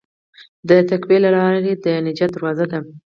د 0.69 0.71
تقوی 0.89 1.17
لاره 1.21 1.73
د 1.83 1.85
نجات 2.05 2.31
دروازه 2.33 2.65
ده. 2.71 2.79